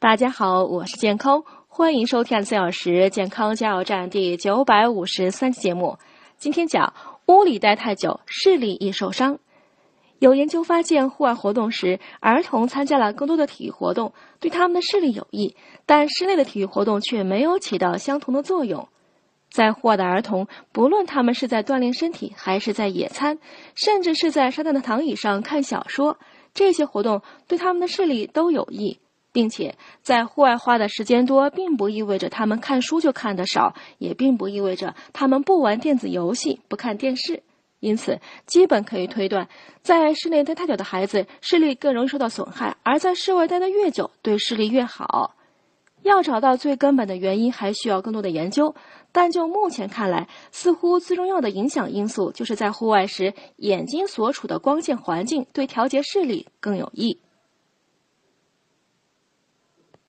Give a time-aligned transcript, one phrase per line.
[0.00, 5.98] 大家好，我是健康，欢迎收听四小时健康加油站第九百五十三期节目。
[6.36, 6.94] 今天讲
[7.26, 9.40] 屋里待太久，视力易受伤。
[10.20, 18.88] 有研究发现，户外活动时，儿童参加了更多的体育活动，对他们的视力有益，但室内的体育活动却没有起到相同的作用。
[19.50, 23.40] 在户外的儿童，不论他们是在锻炼身体，还是在野餐，
[23.74, 26.20] 甚至是在沙滩的躺椅上看小说，
[26.54, 29.00] 这些活动对他们的视力都有益。
[29.38, 37.44] 并且在户外花的时间多，并不意味着他们看书就看得少，也并不意味着他们不玩电子游戏、不看电视。
[37.78, 39.48] 因此，基本可以推断，
[39.80, 45.36] 在室内待太久的孩子视力更容易受到损害，而在室外待得越久，对视力越好。
[46.02, 48.74] 要找到最根本的原因，还需要更多的研究。
[49.12, 57.20] 但就目前看来，似乎最重要的影响因素就是在户外时，眼睛所处的光线环境对调节视力更有益。